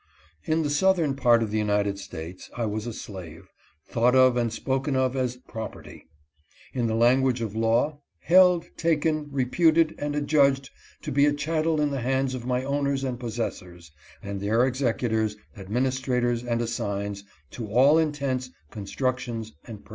In 0.45 0.63
the 0.63 0.69
southern 0.71 1.15
part 1.15 1.43
of 1.43 1.51
the 1.51 1.59
United 1.59 1.99
States, 1.99 2.49
I 2.57 2.65
was 2.65 2.87
a 2.87 2.91
slave— 2.91 3.47
thought 3.91 4.15
of 4.15 4.35
and 4.35 4.51
spoken 4.51 4.95
of 4.95 5.15
as 5.15 5.35
property; 5.47 6.07
in 6.73 6.87
the 6.87 6.95
language 6.95 7.39
of 7.39 7.55
law,' 7.55 7.99
held, 8.33 8.65
taken, 8.77 9.27
reputed, 9.29 9.93
and 9.99 10.15
adjudged 10.15 10.71
to 11.03 11.11
be 11.11 11.27
a 11.27 11.33
chattel 11.33 11.79
in 11.79 11.91
the 11.91 12.01
hands 12.01 12.33
of 12.33 12.47
my 12.47 12.63
owners 12.63 13.03
and 13.03 13.19
possessors, 13.19 13.91
and 14.23 14.41
their 14.41 14.65
executors, 14.65 15.35
administrators, 15.55 16.43
and 16.43 16.63
assigns, 16.63 17.23
to 17.51 17.67
all 17.69 17.99
intents, 17.99 18.49
constructions, 18.71 19.49
and 19.49 19.51
pur 19.51 19.51
COMPARES 19.51 19.51
ENGLAND 19.51 19.57
AND 19.61 19.67
UNITED 19.75 19.83
STATES. 19.83 19.89